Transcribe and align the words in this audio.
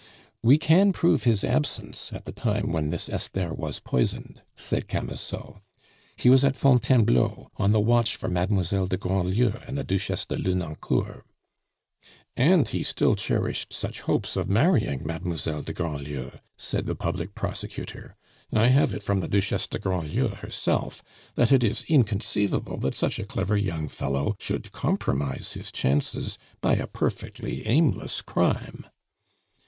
"We 0.41 0.57
can 0.57 0.93
prove 0.93 1.25
his 1.25 1.43
absence 1.43 2.11
at 2.11 2.25
the 2.25 2.31
time 2.31 2.71
when 2.73 2.89
this 2.89 3.07
Esther 3.07 3.53
was 3.53 3.79
poisoned," 3.79 4.41
said 4.55 4.87
Camusot. 4.87 5.61
"He 6.15 6.27
was 6.27 6.43
at 6.43 6.55
Fontainebleau, 6.55 7.51
on 7.57 7.71
the 7.71 7.79
watch 7.79 8.15
for 8.15 8.27
Mademoiselle 8.27 8.87
de 8.87 8.97
Grandlieu 8.97 9.59
and 9.67 9.77
the 9.77 9.83
Duchesse 9.83 10.25
de 10.25 10.37
Lenoncourt." 10.39 11.23
"And 12.35 12.67
he 12.67 12.81
still 12.81 13.15
cherished 13.15 13.73
such 13.73 14.01
hopes 14.01 14.35
of 14.35 14.49
marrying 14.49 15.05
Mademoiselle 15.05 15.61
de 15.61 15.71
Grandlieu," 15.71 16.31
said 16.57 16.87
the 16.87 16.95
Public 16.95 17.35
Prosecutor 17.35 18.15
"I 18.51 18.69
have 18.69 18.95
it 18.95 19.03
from 19.03 19.19
the 19.19 19.27
Duchesse 19.27 19.67
de 19.67 19.77
Grandlieu 19.77 20.29
herself 20.29 21.03
that 21.35 21.51
it 21.51 21.63
is 21.63 21.83
inconceivable 21.83 22.77
that 22.79 22.95
such 22.95 23.19
a 23.19 23.23
clever 23.27 23.55
young 23.55 23.87
fellow 23.87 24.35
should 24.39 24.71
compromise 24.71 25.53
his 25.53 25.71
chances 25.71 26.39
by 26.59 26.73
a 26.73 26.87
perfectly 26.87 27.67
aimless 27.67 28.23
crime." 28.23 28.87